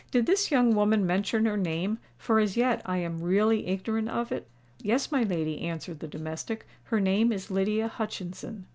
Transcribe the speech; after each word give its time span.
"Did 0.09 0.25
this 0.25 0.49
young 0.49 0.73
woman 0.73 1.05
mention 1.05 1.45
her 1.45 1.55
name—for 1.57 2.39
as 2.39 2.57
yet 2.57 2.81
I 2.87 2.97
am 2.97 3.21
really 3.21 3.67
ignorant 3.67 4.09
of 4.09 4.31
it?" 4.31 4.47
"Yes, 4.81 5.11
my 5.11 5.21
lady," 5.21 5.61
answered 5.61 5.99
the 5.99 6.07
domestic: 6.07 6.65
"her 6.85 6.99
name 6.99 7.31
is 7.31 7.51
Lydia 7.51 7.87
Hutchinson." 7.87 8.65